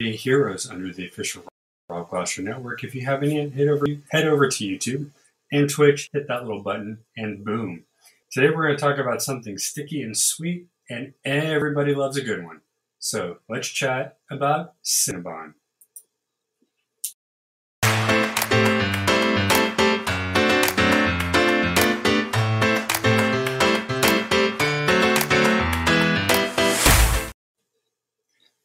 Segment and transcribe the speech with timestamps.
[0.00, 1.44] heroes under the official
[1.88, 2.82] Rob Network.
[2.82, 5.10] If you haven't yet, head over head over to YouTube
[5.52, 7.84] and Twitch, hit that little button, and boom.
[8.32, 12.44] Today we're going to talk about something sticky and sweet, and everybody loves a good
[12.44, 12.60] one.
[12.98, 15.54] So let's chat about Cinnabon.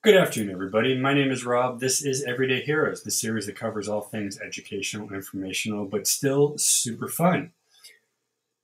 [0.01, 0.97] Good afternoon, everybody.
[0.97, 1.81] My name is Rob.
[1.81, 7.09] This is Everyday Heroes, the series that covers all things educational, informational, but still super
[7.09, 7.51] fun.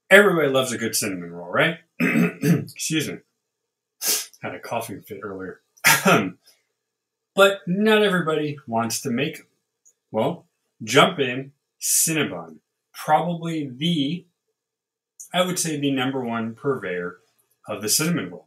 [0.08, 1.80] Everybody loves a good cinnamon roll, right?
[2.00, 3.18] Excuse me.
[4.40, 5.60] Had a coughing fit earlier.
[7.34, 9.46] but not everybody wants to make them.
[10.10, 10.46] Well,
[10.84, 12.60] jump in Cinnabon.
[12.94, 14.24] Probably the,
[15.34, 17.18] I would say, the number one purveyor
[17.68, 18.45] of the cinnamon roll.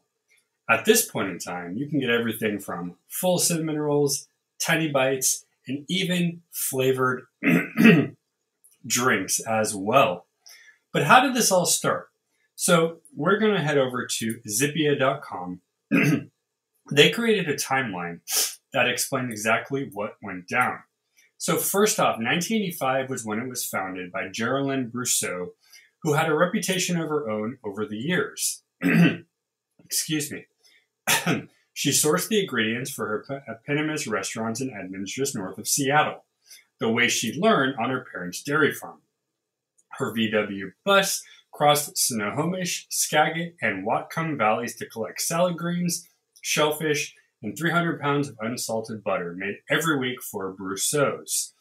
[0.69, 4.27] At this point in time, you can get everything from full cinnamon rolls,
[4.63, 7.23] tiny bites, and even flavored
[8.87, 10.27] drinks as well.
[10.93, 12.09] But how did this all start?
[12.55, 15.61] So we're going to head over to zippia.com.
[16.91, 18.19] they created a timeline
[18.73, 20.79] that explained exactly what went down.
[21.37, 25.51] So first off, 1985 was when it was founded by Geraldine Brusseau,
[26.03, 28.63] who had a reputation of her own over the years.
[29.79, 30.45] Excuse me.
[31.73, 36.25] she sourced the ingredients for her eponymous uh, restaurants in Edmonds, just north of Seattle,
[36.79, 39.01] the way she learned on her parents' dairy farm.
[39.93, 46.07] Her VW bus crossed Snohomish, Skagit, and Whatcom valleys to collect salad greens,
[46.41, 51.53] shellfish, and 300 pounds of unsalted butter made every week for Brusseau's.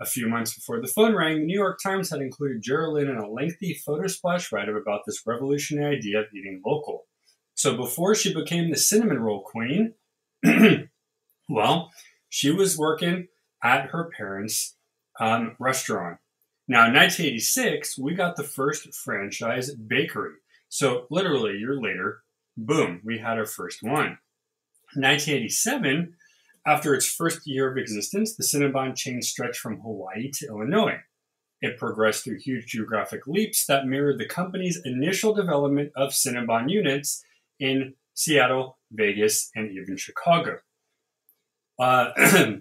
[0.00, 3.18] A few months before the phone rang, the New York Times had included Geraldine in
[3.18, 7.04] a lengthy photo splash write up about this revolutionary idea of eating local.
[7.62, 9.94] So before she became the cinnamon roll queen,
[11.48, 11.92] well,
[12.28, 13.28] she was working
[13.62, 14.74] at her parents'
[15.20, 16.18] um, restaurant.
[16.66, 20.38] Now, in 1986, we got the first franchise bakery.
[20.70, 22.24] So, literally a year later,
[22.56, 24.18] boom, we had our first one.
[24.96, 26.14] 1987,
[26.66, 30.98] after its first year of existence, the Cinnabon chain stretched from Hawaii to Illinois.
[31.60, 37.24] It progressed through huge geographic leaps that mirrored the company's initial development of Cinnabon units
[37.62, 40.58] in Seattle, Vegas, and even Chicago.
[41.78, 42.10] Uh,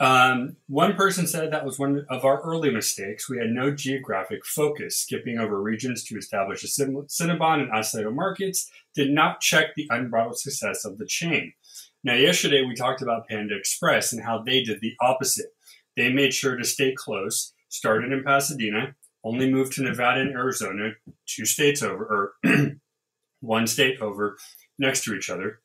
[0.00, 3.28] um, one person said that was one of our early mistakes.
[3.28, 8.70] We had no geographic focus, skipping over regions to establish a Cinnabon and Aceto markets
[8.94, 11.52] did not check the unbridled success of the chain.
[12.04, 15.52] Now, yesterday we talked about Panda Express and how they did the opposite.
[15.96, 18.94] They made sure to stay close, started in Pasadena,
[19.24, 20.92] only moved to Nevada and Arizona,
[21.26, 22.50] two states over, or
[23.40, 24.36] one state over
[24.78, 25.60] next to each other.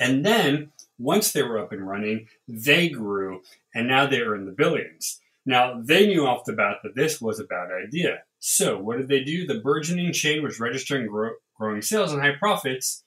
[0.00, 3.42] And then once they were up and running, they grew
[3.74, 5.20] and now they are in the billions.
[5.44, 8.22] Now they knew off the bat that this was a bad idea.
[8.38, 9.46] So what did they do?
[9.46, 13.04] The burgeoning chain was registering gro- growing sales and high profits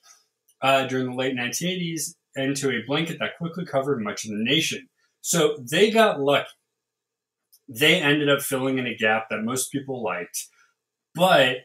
[0.61, 4.87] uh, during the late 1980s into a blanket that quickly covered much of the nation.
[5.21, 6.47] So they got lucky.
[7.67, 10.47] They ended up filling in a gap that most people liked,
[11.15, 11.57] but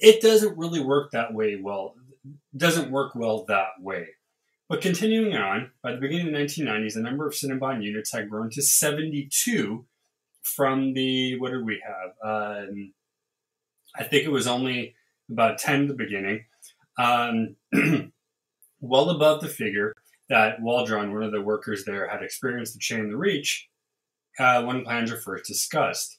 [0.00, 1.94] it doesn't really work that way well
[2.56, 4.08] doesn't work well that way.
[4.68, 8.28] But continuing on by the beginning of the 1990s the number of cinnabon units had
[8.28, 9.86] grown to 72
[10.42, 12.68] from the what did we have?
[12.68, 12.92] Um,
[13.96, 14.94] i think it was only
[15.30, 16.44] about 10 at the beginning.
[16.98, 17.56] Um,
[18.80, 19.94] well above the figure
[20.28, 23.68] that waldron one of the workers there had experienced the chain the reach
[24.38, 26.18] uh, when plans were first discussed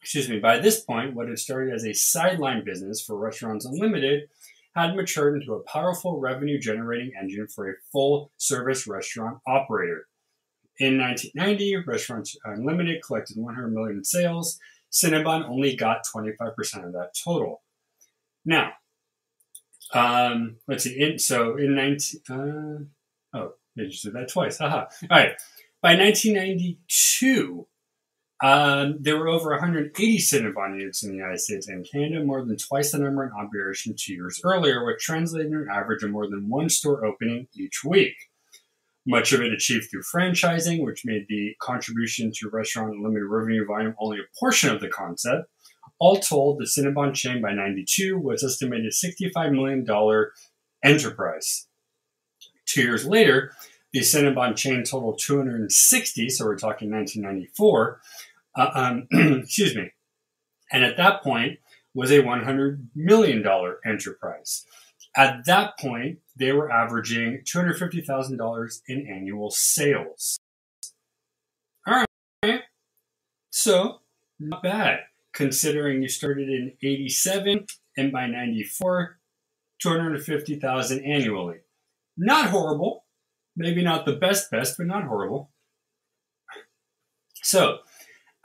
[0.00, 4.28] excuse me, by this point, what had started as a sideline business for Restaurants Unlimited
[4.74, 10.06] had matured into a powerful revenue generating engine for a full service restaurant operator.
[10.78, 14.58] In 1990, Restaurants Unlimited collected 100 million in sales.
[14.92, 17.62] Cinnabon only got 25% of that total.
[18.44, 18.72] Now,
[19.92, 21.00] um, let's see.
[21.00, 24.58] In, so in 19, uh, oh, they just did that twice.
[24.58, 24.86] Haha.
[25.02, 25.32] All right.
[25.82, 27.66] By 1992,
[28.40, 32.56] um, there were over 180 Cinnabon units in the United States and Canada, more than
[32.56, 36.48] twice the number in operation two years earlier, which translated an average of more than
[36.48, 38.14] one store opening each week.
[39.06, 43.94] Much of it achieved through franchising, which made the contribution to Restaurants Unlimited revenue volume
[43.98, 45.48] only a portion of the concept.
[45.98, 49.84] All told, the Cinnabon chain by 92 was estimated $65 million
[50.84, 51.66] enterprise.
[52.66, 53.52] Two years later,
[53.92, 58.00] the Cinnabon chain totaled 260, so we're talking 1994,
[58.58, 59.06] uh, um,
[59.42, 59.90] excuse me,
[60.72, 61.58] and at that point
[61.94, 63.44] was a $100 million
[63.86, 64.64] enterprise.
[65.16, 70.38] At that point, they were averaging $250,000 in annual sales.
[71.86, 72.04] All
[72.42, 72.60] right.
[73.50, 74.00] So,
[74.38, 75.00] not bad
[75.32, 77.66] considering you started in 87
[77.96, 79.18] and by 94,
[79.80, 81.58] 250,000 annually.
[82.16, 83.04] Not horrible.
[83.56, 85.50] Maybe not the best best, but not horrible.
[87.42, 87.78] So,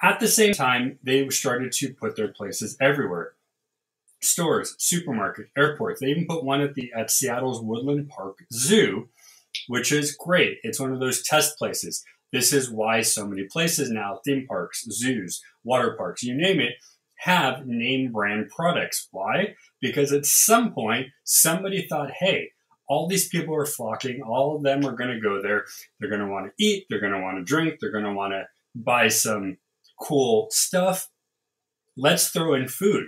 [0.04, 3.34] at the same time, they started to put their places everywhere.
[4.22, 6.02] Stores, supermarkets, airports.
[6.02, 9.10] They even put one at the at Seattle's Woodland Park Zoo,
[9.68, 10.58] which is great.
[10.64, 12.04] It's one of those test places.
[12.34, 16.74] This is why so many places now, theme parks, zoos, water parks, you name it,
[17.18, 19.08] have name brand products.
[19.12, 19.56] Why?
[19.80, 22.50] Because at some point, somebody thought, hey,
[22.88, 24.22] all these people are flocking.
[24.22, 25.66] All of them are going to go there.
[26.00, 26.86] They're going to want to eat.
[26.90, 27.76] They're going to want to drink.
[27.80, 28.46] They're going to want to
[28.76, 29.58] buy some
[30.04, 31.10] cool stuff.
[31.96, 33.08] Let's throw in food.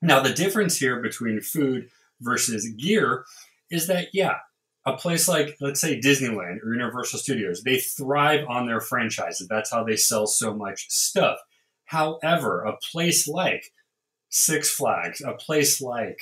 [0.00, 1.88] Now, the difference here between food
[2.20, 3.24] versus gear
[3.70, 4.38] is that, yeah,
[4.84, 9.46] a place like, let's say, Disneyland or Universal Studios, they thrive on their franchises.
[9.48, 11.38] That's how they sell so much stuff.
[11.84, 13.72] However, a place like
[14.28, 16.18] Six Flags, a place like,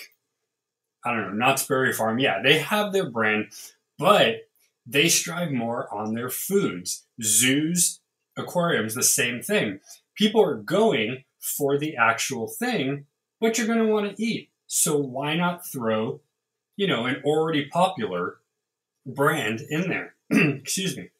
[1.04, 3.46] I don't know, Knott's Berry Farm, yeah, they have their brand,
[3.98, 4.42] but
[4.86, 7.06] they strive more on their foods.
[7.22, 7.99] Zoos,
[8.40, 9.80] aquariums, the same thing.
[10.16, 13.06] People are going for the actual thing,
[13.40, 14.50] but you're going to want to eat.
[14.66, 16.20] So why not throw,
[16.76, 18.36] you know, an already popular
[19.06, 20.14] brand in there.
[20.30, 21.10] Excuse me.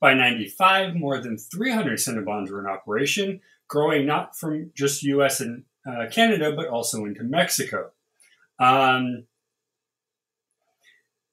[0.00, 5.64] By 95, more than 300 Cinnabons were in operation, growing not from just US and
[5.86, 7.90] uh, Canada, but also into Mexico.
[8.58, 9.24] Um,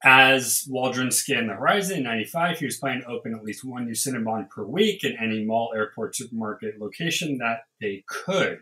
[0.03, 3.85] as Waldron scanned the horizon in 95, he was planning to open at least one
[3.85, 8.59] new Cinnabon per week in any mall, airport, supermarket location that they could.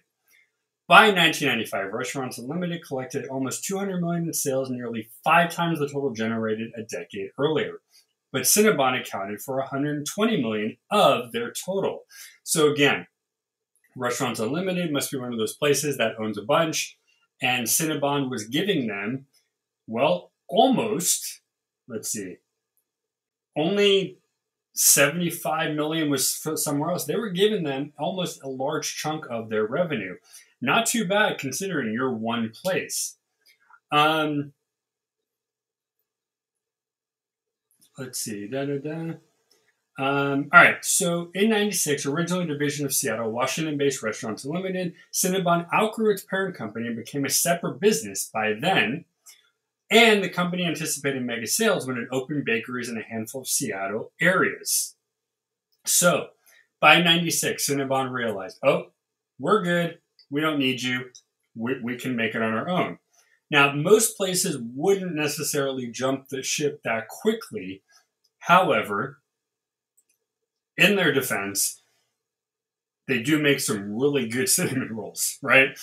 [0.88, 6.12] By 1995, Restaurants Unlimited collected almost 200 million in sales, nearly five times the total
[6.12, 7.81] generated a decade earlier.
[8.31, 12.06] But Cinnabon accounted for 120 million of their total.
[12.44, 13.06] So again,
[13.98, 16.98] Restaurants Unlimited must be one of those places that owns a bunch,
[17.42, 19.25] and Cinnabon was giving them,
[19.88, 21.42] well, almost,
[21.88, 22.38] let's see,
[23.56, 24.18] only
[24.74, 27.06] 75 million was somewhere else.
[27.06, 30.16] They were giving them almost a large chunk of their revenue.
[30.62, 33.18] Not too bad considering you're one place.
[33.92, 34.54] Um,
[37.98, 38.48] let's see.
[38.48, 39.14] Da, da, da.
[40.00, 44.94] Um, all right, so in 96, originally a division of Seattle, Washington based Restaurants Limited,
[45.12, 49.06] Cinnabon outgrew its parent company and became a separate business by then.
[49.89, 54.12] And the company anticipated mega sales when it opened bakeries in a handful of Seattle
[54.19, 54.95] areas.
[55.86, 56.30] So
[56.81, 58.88] by 96, Cinnabon realized, oh,
[59.39, 60.00] we're good.
[60.30, 61.06] We don't need you.
[61.56, 63.00] We, we can make it on our own.
[63.50, 67.81] Now, most places wouldn't necessarily jump the ship that quickly.
[68.40, 69.19] However,
[70.75, 71.81] in their defense,
[73.07, 75.78] they do make some really good cinnamon rolls, right?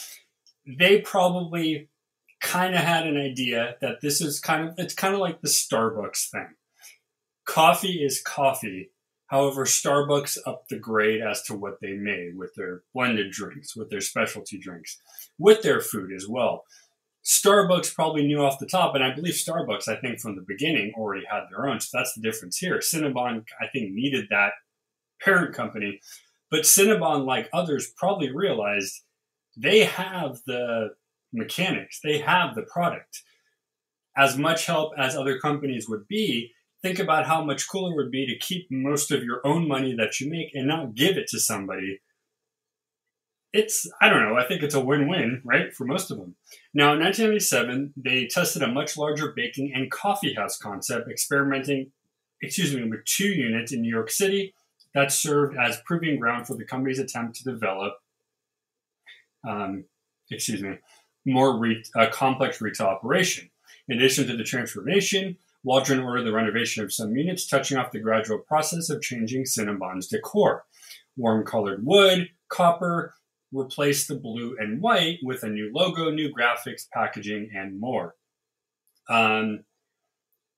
[0.66, 1.88] They probably
[2.44, 5.49] kind of had an idea that this is kind of it's kind of like the
[5.49, 6.55] Starbucks thing.
[7.44, 8.91] Coffee is coffee,
[9.35, 13.91] However, Starbucks upped the grade as to what they made with their blended drinks, with
[13.91, 15.00] their specialty drinks,
[15.38, 16.64] with their food as well.
[17.25, 20.93] Starbucks probably knew off the top, and I believe Starbucks, I think from the beginning,
[20.94, 21.81] already had their own.
[21.81, 22.79] So that's the difference here.
[22.79, 24.53] Cinnabon, I think, needed that
[25.22, 26.01] parent company,
[26.51, 29.01] but Cinnabon, like others, probably realized
[29.56, 30.91] they have the
[31.34, 33.22] mechanics, they have the product.
[34.17, 38.10] As much help as other companies would be, think about how much cooler it would
[38.10, 41.26] be to keep most of your own money that you make and not give it
[41.29, 42.00] to somebody.
[43.53, 46.34] It's, I don't know, I think it's a win win, right, for most of them.
[46.74, 51.93] Now, in 1997, they tested a much larger baking and coffee house concept, experimenting,
[52.43, 54.55] excuse me, with two units in New York City
[54.94, 57.94] that served as proving ground for the company's attempt to develop,
[59.48, 59.84] um,
[60.31, 60.79] excuse me,
[61.24, 63.50] more re- uh, complex retail operation.
[63.88, 68.00] In addition to the transformation, Waldron ordered the renovation of some units, touching off the
[68.00, 70.64] gradual process of changing Cinnabon's decor.
[71.16, 73.14] Warm colored wood, copper,
[73.52, 78.14] replaced the blue and white with a new logo, new graphics, packaging, and more.
[79.08, 79.64] Um,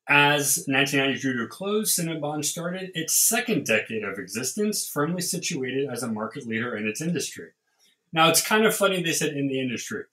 [0.09, 5.89] as 1990 drew to a close, Cinnabon started its second decade of existence, firmly situated
[5.91, 7.51] as a market leader in its industry.
[8.13, 10.05] Now, it's kind of funny they said in the industry.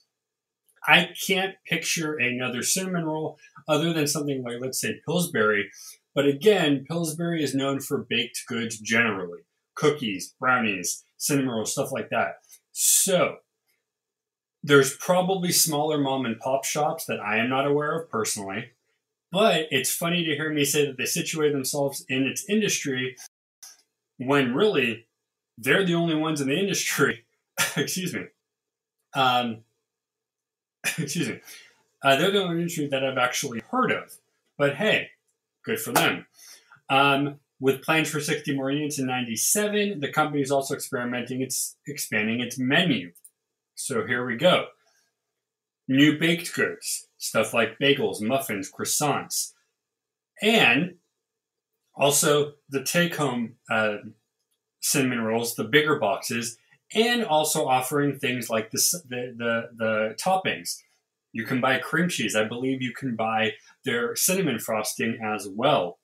[0.88, 3.38] I can't picture another cinnamon roll
[3.68, 5.70] other than something like, let's say, Pillsbury.
[6.14, 9.40] But again, Pillsbury is known for baked goods generally
[9.76, 12.36] cookies, brownies, cinnamon rolls, stuff like that.
[12.72, 13.38] So,
[14.64, 18.72] there's probably smaller mom and pop shops that I am not aware of personally,
[19.32, 23.16] but it's funny to hear me say that they situate themselves in its industry
[24.18, 25.08] when really
[25.58, 27.26] they're the only ones in the industry.
[27.76, 28.22] excuse me.
[29.16, 29.64] Um,
[30.98, 31.40] excuse me.
[32.02, 34.18] Uh, they're the only industry that I've actually heard of.
[34.58, 35.10] But hey,
[35.64, 36.26] good for them.
[36.90, 41.78] Um, with plans for 60 more units in 97, the company is also experimenting its
[41.88, 43.14] expanding its menu.
[43.76, 44.66] So here we go.
[45.88, 49.54] New baked goods, stuff like bagels, muffins, croissants,
[50.42, 50.96] and
[51.96, 53.98] also the take-home uh,
[54.82, 56.58] cinnamon rolls, the bigger boxes,
[56.94, 60.78] and also offering things like the, the, the, toppings.
[61.32, 62.36] You can buy cream cheese.
[62.36, 63.54] I believe you can buy
[63.86, 65.98] their cinnamon frosting as well.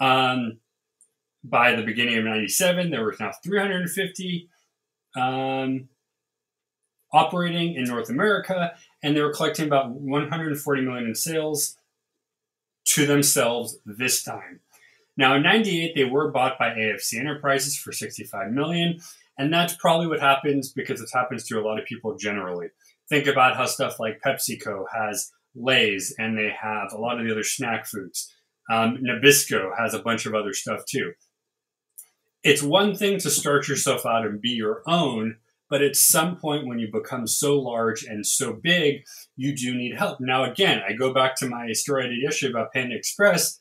[0.00, 0.58] Um,
[1.44, 4.48] by the beginning of 97, there were now 350
[5.16, 5.88] um,
[7.12, 11.76] operating in North America, and they were collecting about 140 million in sales
[12.86, 14.60] to themselves this time.
[15.16, 18.98] Now, in 98, they were bought by AFC Enterprises for 65 million,
[19.38, 22.68] and that's probably what happens because it happens to a lot of people generally.
[23.08, 27.32] Think about how stuff like PepsiCo has Lay's and they have a lot of the
[27.32, 28.32] other snack foods.
[28.70, 31.12] Um, Nabisco has a bunch of other stuff too.
[32.42, 35.36] It's one thing to start yourself out and be your own,
[35.70, 39.04] but at some point when you become so large and so big,
[39.36, 40.20] you do need help.
[40.20, 43.60] Now, again, I go back to my story I did yesterday about Panda Express.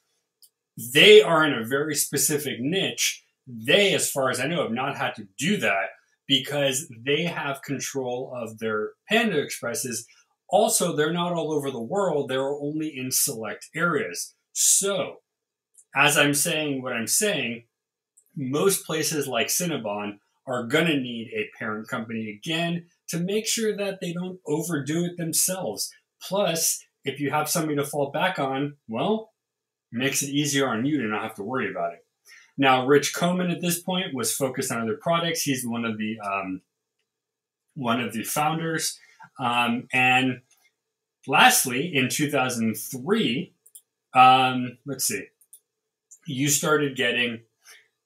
[0.93, 3.22] They are in a very specific niche.
[3.47, 5.89] They, as far as I know, have not had to do that
[6.27, 10.05] because they have control of their Panda Expresses.
[10.49, 14.35] Also, they're not all over the world, they're only in select areas.
[14.53, 15.17] So,
[15.95, 17.65] as I'm saying what I'm saying,
[18.35, 23.75] most places like Cinnabon are going to need a parent company again to make sure
[23.75, 25.89] that they don't overdo it themselves.
[26.21, 29.31] Plus, if you have somebody to fall back on, well,
[29.91, 32.02] makes it easier on you to not have to worry about it.
[32.57, 35.41] Now, Rich Komen at this point was focused on other products.
[35.41, 36.61] He's one of the um,
[37.75, 38.99] one of the founders.
[39.39, 40.41] Um, and
[41.27, 43.53] lastly, in 2003,
[44.13, 45.25] um, let's see,
[46.27, 47.41] you started getting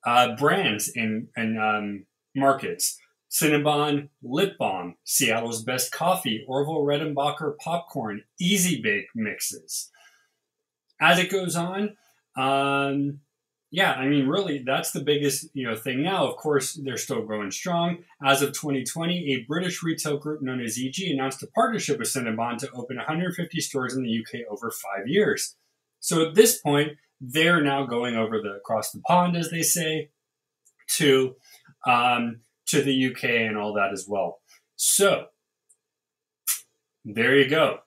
[0.06, 2.98] uh, brands in, in um, markets.
[3.30, 9.92] Cinnabon Lip Balm, Seattle's Best Coffee, Orville Redenbacher Popcorn, Easy Bake Mixes.
[11.02, 11.98] As it goes on,
[12.38, 13.20] um,
[13.70, 16.26] yeah, I mean, really, that's the biggest you know thing now.
[16.26, 17.98] Of course, they're still growing strong.
[18.24, 22.58] As of 2020, a British retail group known as EG announced a partnership with Cinnabon
[22.60, 25.56] to open 150 stores in the UK over five years.
[26.00, 30.12] So at this point, they're now going over the across the pond, as they say,
[30.92, 31.36] to
[31.86, 34.40] um, to the UK and all that as well.
[34.78, 35.26] So
[37.04, 37.80] there you go.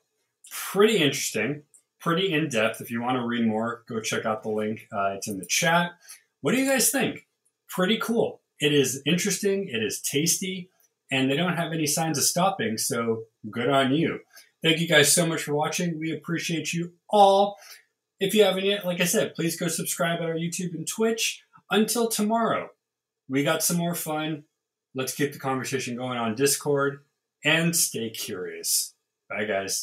[0.50, 1.62] Pretty interesting
[2.00, 2.80] pretty in depth.
[2.80, 4.88] If you want to read more, go check out the link.
[4.92, 5.92] Uh, it's in the chat.
[6.40, 7.26] What do you guys think?
[7.68, 8.40] Pretty cool.
[8.58, 9.68] It is interesting.
[9.68, 10.70] It is tasty,
[11.10, 12.78] and they don't have any signs of stopping.
[12.78, 14.20] So good on you.
[14.62, 15.98] Thank you guys so much for watching.
[15.98, 17.56] We appreciate you all.
[18.18, 21.42] If you haven't yet, like I said, please go subscribe at our YouTube and Twitch.
[21.70, 22.68] Until tomorrow,
[23.28, 24.44] we got some more fun.
[24.94, 27.00] Let's keep the conversation going on Discord
[27.44, 28.94] and stay curious.
[29.30, 29.78] Bye, guys.